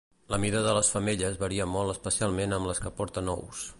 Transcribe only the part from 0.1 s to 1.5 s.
La mida de les femelles